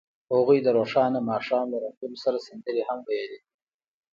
هغوی 0.33 0.57
د 0.63 0.67
روښانه 0.77 1.19
ماښام 1.29 1.65
له 1.71 1.77
رنګونو 1.83 2.17
سره 2.23 2.37
سندرې 2.47 2.81
هم 2.89 2.99
ویلې. 3.07 3.39